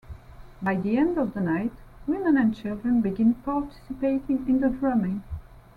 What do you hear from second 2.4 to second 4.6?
children begin participating in